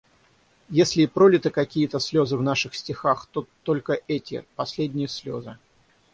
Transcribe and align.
Если 0.71 1.03
и 1.03 1.05
пролиты 1.05 1.51
какие-то 1.51 1.99
слёзы 1.99 2.35
в 2.35 2.41
наших 2.41 2.73
стихах, 2.73 3.27
то 3.31 3.45
только 3.61 3.99
эти, 4.07 4.45
последние 4.55 5.07
слёзы. 5.07 5.59